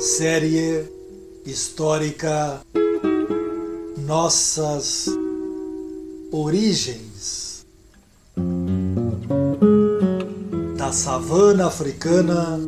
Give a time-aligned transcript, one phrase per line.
[0.00, 0.90] Série
[1.44, 2.62] histórica
[3.98, 5.04] Nossas
[6.32, 7.66] Origens
[10.78, 12.58] da savana africana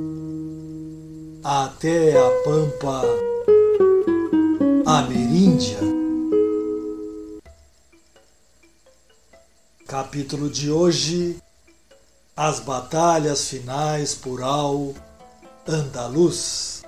[1.43, 3.03] até a pampa
[4.85, 5.79] ameríndia.
[9.89, 11.39] Capítulo de hoje:
[12.37, 14.93] As batalhas finais por Al
[15.67, 16.82] Andaluz.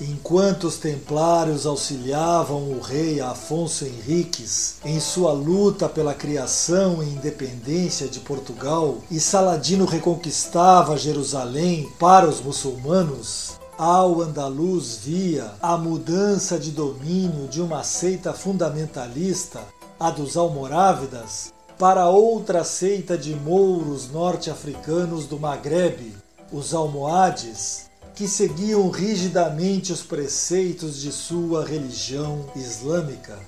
[0.00, 8.08] Enquanto os templários auxiliavam o rei Afonso Henriques em sua luta pela criação e independência
[8.08, 17.46] de Portugal e Saladino reconquistava Jerusalém para os muçulmanos, Al-Andalus via a mudança de domínio
[17.46, 19.60] de uma seita fundamentalista,
[19.98, 26.14] a dos Almorávidas, para outra seita de mouros norte-africanos do Maghreb,
[26.50, 27.89] os Almohades,
[28.20, 33.38] que seguiam rigidamente os preceitos de sua religião islâmica.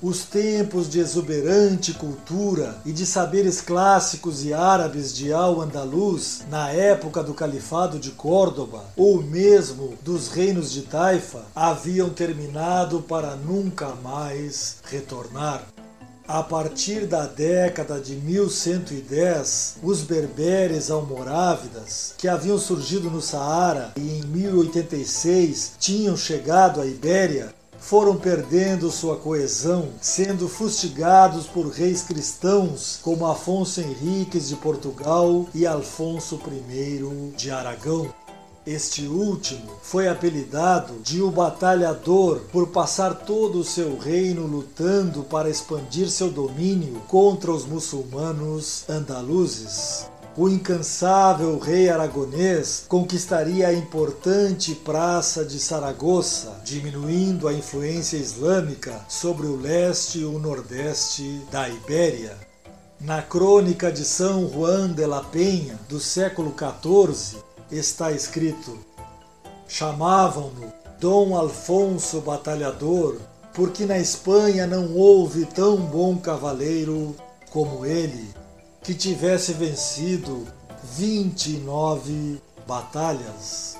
[0.00, 7.22] Os tempos de exuberante cultura e de saberes clássicos e árabes de Al-Andalus na época
[7.22, 14.78] do Califado de Córdoba, ou mesmo dos reinos de Taifa, haviam terminado para nunca mais
[14.84, 15.66] retornar.
[16.28, 24.18] A partir da década de 1110, os berberes almorávidas, que haviam surgido no Saara e
[24.18, 32.98] em 1086 tinham chegado à Ibéria, foram perdendo sua coesão, sendo fustigados por reis cristãos
[33.02, 38.12] como Afonso Henriques de Portugal e Alfonso I de Aragão.
[38.66, 45.48] Este último foi apelidado de o Batalhador por passar todo o seu reino lutando para
[45.48, 50.10] expandir seu domínio contra os muçulmanos andaluzes.
[50.36, 59.46] O incansável rei aragonês conquistaria a importante praça de Saragoça, diminuindo a influência islâmica sobre
[59.46, 62.36] o leste e o nordeste da Ibéria.
[63.00, 68.78] Na crônica de São Juan de la Penha, do século XIV, está escrito:
[69.68, 73.16] Chamavam-no Dom Alfonso Batalhador,
[73.52, 77.14] porque na Espanha não houve tão bom cavaleiro
[77.50, 78.30] como ele,
[78.82, 80.46] que tivesse vencido
[80.94, 83.76] 29 batalhas.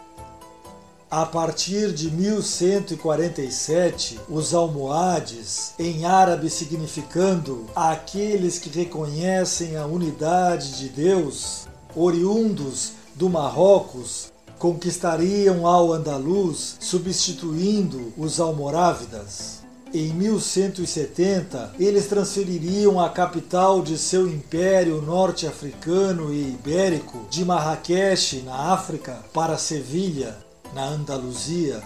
[1.08, 10.88] A partir de 1147, os almohades, em árabe significando aqueles que reconhecem a unidade de
[10.88, 19.64] Deus, oriundos do Marrocos conquistariam Al-Andalus, substituindo os Almorávidas.
[19.92, 28.72] Em 1170, eles transfeririam a capital de seu império norte-africano e ibérico de Marrakech, na
[28.72, 30.36] África, para Sevilha,
[30.74, 31.82] na Andaluzia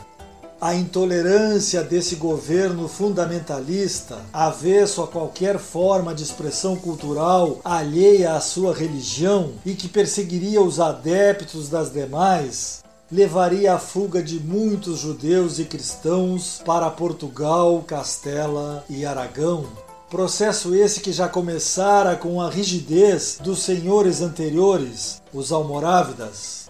[0.60, 8.75] a intolerância desse governo fundamentalista, avesso a qualquer forma de expressão cultural alheia à sua
[8.75, 15.65] religião e que perseguiria os adeptos das demais, levaria à fuga de muitos judeus e
[15.65, 19.66] cristãos para Portugal, Castela e Aragão.
[20.10, 26.70] Processo esse que já começara com a rigidez dos senhores anteriores, os almorávidas.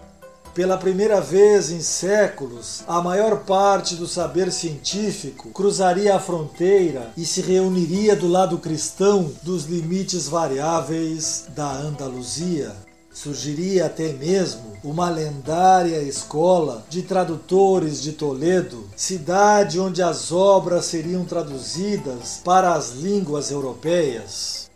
[0.53, 7.25] Pela primeira vez em séculos, a maior parte do saber científico cruzaria a fronteira e
[7.25, 12.75] se reuniria do lado cristão dos limites variáveis da Andaluzia.
[13.13, 21.23] Surgiria até mesmo uma lendária escola de tradutores de Toledo, cidade onde as obras seriam
[21.23, 24.70] traduzidas para as línguas europeias.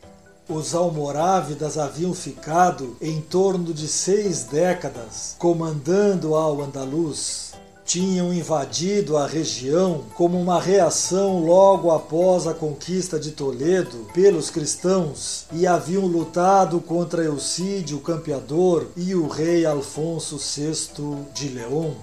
[0.47, 7.53] Os almorávidas haviam ficado em torno de seis décadas comandando Al-Andalus.
[7.83, 15.47] Tinham invadido a região como uma reação logo após a conquista de Toledo pelos cristãos
[15.51, 21.95] e haviam lutado contra Eucídio Campeador e o rei Alfonso VI de León.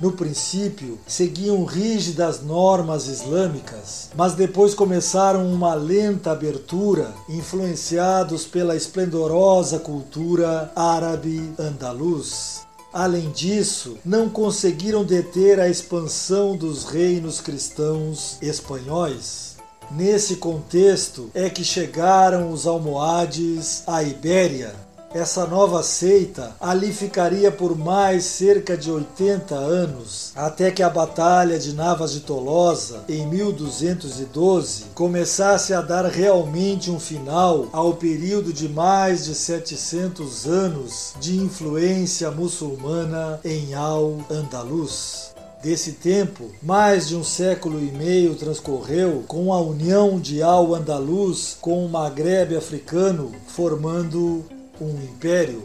[0.00, 9.78] No princípio, seguiam rígidas normas islâmicas, mas depois começaram uma lenta abertura, influenciados pela esplendorosa
[9.78, 12.62] cultura árabe andaluz.
[12.92, 19.56] Além disso, não conseguiram deter a expansão dos reinos cristãos espanhóis.
[19.90, 24.74] Nesse contexto é que chegaram os almohades à Ibéria,
[25.14, 31.58] essa nova seita ali ficaria por mais cerca de 80 anos, até que a Batalha
[31.58, 38.68] de Navas de Tolosa, em 1212, começasse a dar realmente um final ao período de
[38.68, 45.32] mais de 700 anos de influência muçulmana em Al-Andalus.
[45.62, 51.86] Desse tempo, mais de um século e meio transcorreu com a união de Al-Andalus com
[51.86, 54.44] o Maghreb africano, formando
[54.82, 55.62] um império.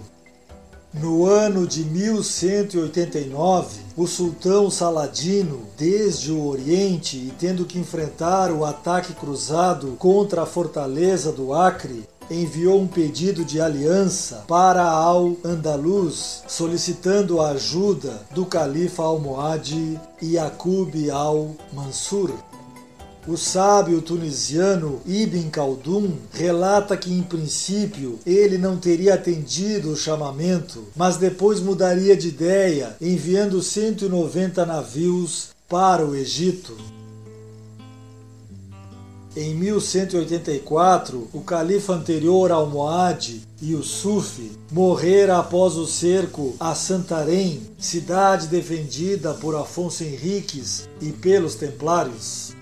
[0.93, 8.65] No ano de 1189, o sultão Saladino, desde o Oriente e tendo que enfrentar o
[8.65, 17.41] ataque cruzado contra a fortaleza do Acre, enviou um pedido de aliança para Al-Andalus, solicitando
[17.41, 22.33] a ajuda do califa almohade Yaqub al-Mansur.
[23.27, 30.85] O sábio tunisiano Ibn Khaldun relata que, em princípio, ele não teria atendido o chamamento,
[30.95, 36.73] mas depois mudaria de ideia, enviando 190 navios para o Egito.
[39.35, 48.47] Em 1184, o califa anterior ao Moad, Yusuf, morrera após o cerco a Santarém, cidade
[48.47, 52.56] defendida por Afonso Henriques e pelos Templários.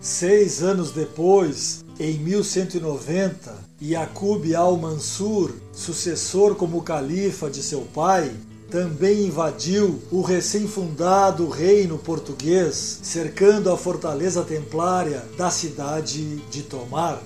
[0.00, 8.32] Seis anos depois, em 1190, Yaqub al-Mansur, sucessor como califa de seu pai,
[8.70, 17.20] também invadiu o recém-fundado reino português, cercando a fortaleza templária da cidade de Tomar.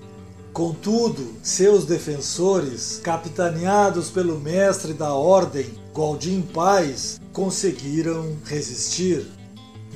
[0.52, 9.24] Contudo, seus defensores, capitaneados pelo mestre da ordem, Godin Paz, conseguiram resistir.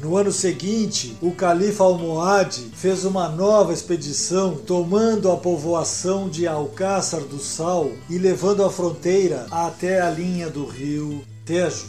[0.01, 7.21] No ano seguinte, o califa Almohade fez uma nova expedição, tomando a povoação de Alcácer
[7.23, 11.87] do Sal e levando a fronteira até a linha do rio Tejo.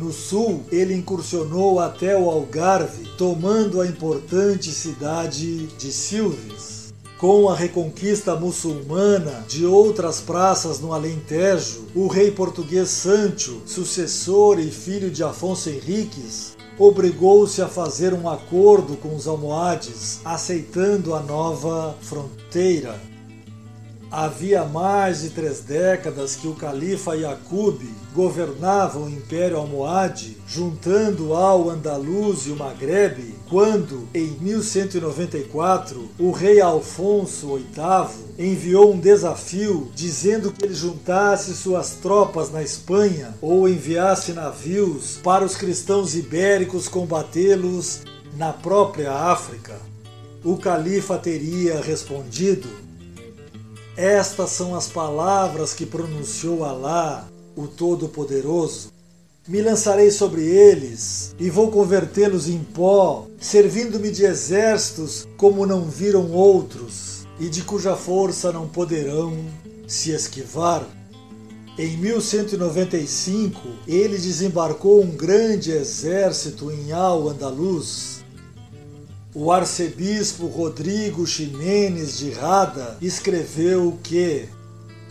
[0.00, 6.92] No sul, ele incursionou até o Algarve, tomando a importante cidade de Silves.
[7.18, 14.70] Com a reconquista muçulmana de outras praças no Alentejo, o rei português Sancho, sucessor e
[14.70, 21.96] filho de Afonso Henriques, obrigou-se a fazer um acordo com os almohades, aceitando a nova
[22.00, 23.17] fronteira.
[24.10, 27.82] Havia mais de três décadas que o califa Yaqub
[28.14, 36.58] governava o Império Almohade, juntando ao Andaluz e o Maghreb, quando, em 1194, o rei
[36.58, 44.32] Alfonso VIII enviou um desafio dizendo que ele juntasse suas tropas na Espanha ou enviasse
[44.32, 48.00] navios para os cristãos ibéricos combatê-los
[48.38, 49.76] na própria África.
[50.42, 52.87] O califa teria respondido
[53.98, 58.92] estas são as palavras que pronunciou Alá, o Todo-Poderoso.
[59.48, 66.30] Me lançarei sobre eles e vou convertê-los em pó, servindo-me de exércitos como não viram
[66.30, 69.36] outros, e de cuja força não poderão
[69.88, 70.86] se esquivar.
[71.76, 78.17] Em 1195, ele desembarcou um grande exército em Al-Andalus
[79.34, 84.48] o arcebispo Rodrigo Ximenes de Rada escreveu que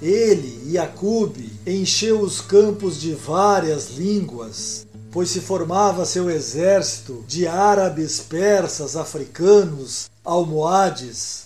[0.01, 8.19] ele, Yaqub, encheu os campos de várias línguas, pois se formava seu exército de árabes,
[8.19, 11.45] persas, africanos, almohades.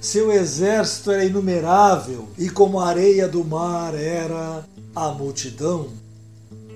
[0.00, 5.88] Seu exército era inumerável e como a areia do mar era a multidão.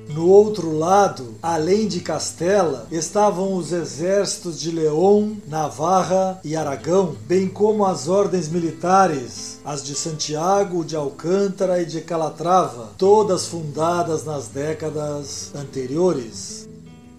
[0.09, 7.47] No outro lado, além de Castela, estavam os exércitos de León, Navarra e Aragão, bem
[7.47, 14.49] como as ordens militares, as de Santiago, de Alcântara e de Calatrava, todas fundadas nas
[14.49, 16.67] décadas anteriores.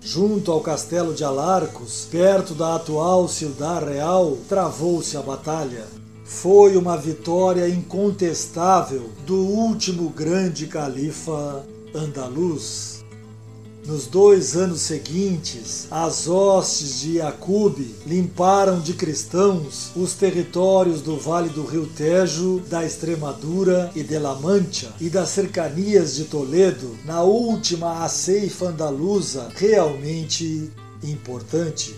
[0.01, 5.85] Junto ao castelo de Alarcos, perto da atual Ciudad Real, travou-se a batalha.
[6.25, 12.99] Foi uma vitória incontestável do último grande califa andaluz.
[13.85, 21.49] Nos dois anos seguintes, as hostes de Iacube limparam de cristãos os territórios do Vale
[21.49, 27.23] do Rio Tejo, da Extremadura e de La Mancha e das cercanias de Toledo, na
[27.23, 30.69] última aceifa andaluza realmente
[31.03, 31.95] importante.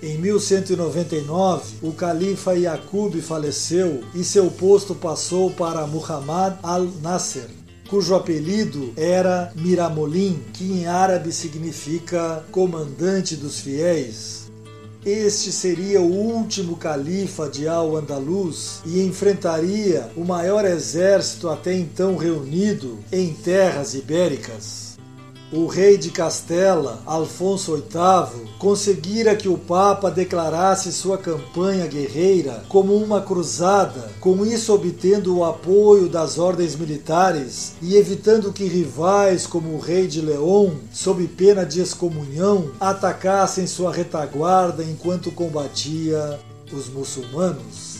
[0.00, 7.48] Em 1199, o califa Yaqub faleceu e seu posto passou para Muhammad al-Nasser,
[7.94, 14.50] cujo apelido era Miramolim, que em árabe significa comandante dos fiéis.
[15.06, 22.98] Este seria o último califa de Al-Andalus e enfrentaria o maior exército até então reunido
[23.12, 24.83] em terras ibéricas
[25.56, 32.96] o rei de Castela, Alfonso VIII, conseguira que o Papa declarasse sua campanha guerreira como
[32.96, 39.74] uma cruzada, com isso obtendo o apoio das ordens militares e evitando que rivais como
[39.74, 46.40] o rei de León, sob pena de excomunhão, atacassem sua retaguarda enquanto combatia
[46.72, 47.93] os muçulmanos.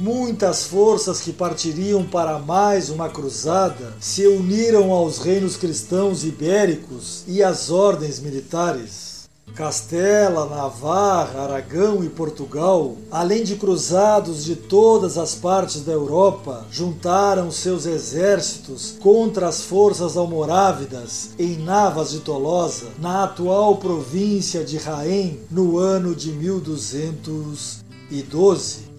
[0.00, 7.42] Muitas forças que partiriam para mais uma cruzada se uniram aos reinos cristãos ibéricos e
[7.42, 9.28] às ordens militares.
[9.54, 17.50] Castela, Navarra, Aragão e Portugal, além de cruzados de todas as partes da Europa, juntaram
[17.50, 25.40] seus exércitos contra as forças almorávidas em Navas de Tolosa, na atual província de Jaén,
[25.50, 28.89] no ano de 1212.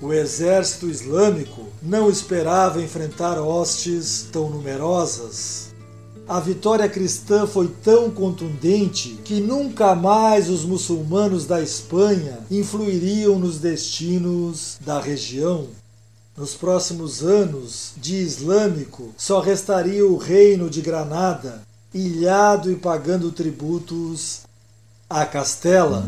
[0.00, 5.74] O exército islâmico não esperava enfrentar hostes tão numerosas.
[6.28, 13.58] A vitória cristã foi tão contundente que nunca mais os muçulmanos da Espanha influiriam nos
[13.58, 15.68] destinos da região.
[16.36, 21.62] Nos próximos anos de islâmico, só restaria o reino de Granada,
[21.94, 24.40] ilhado e pagando tributos
[25.08, 26.06] a Castela.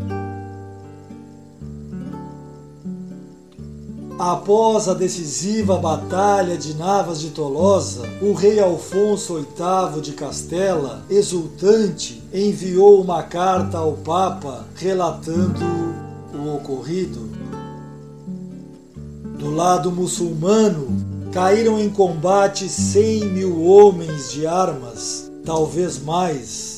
[4.19, 12.21] Após a decisiva Batalha de Navas de Tolosa, o rei Alfonso VIII de Castela, exultante,
[12.35, 15.61] enviou uma carta ao Papa relatando
[16.35, 17.31] o ocorrido.
[19.39, 20.89] Do lado muçulmano,
[21.31, 26.78] caíram em combate cem mil homens de armas, talvez mais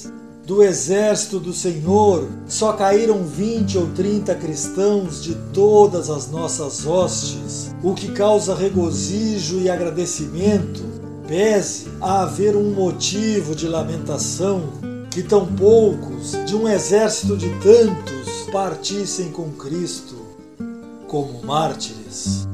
[0.51, 7.73] do exército do Senhor, só caíram vinte ou trinta cristãos de todas as nossas hostes,
[7.85, 10.83] o que causa regozijo e agradecimento,
[11.29, 14.65] pese a haver um motivo de lamentação
[15.09, 20.17] que tão poucos, de um exército de tantos, partissem com Cristo
[21.07, 22.49] como mártires.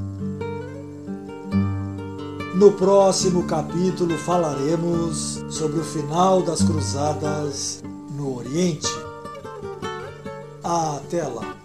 [2.57, 7.85] No próximo capítulo falaremos sobre o final das cruzadas
[8.17, 8.89] no Oriente.
[10.65, 11.56] Até lá!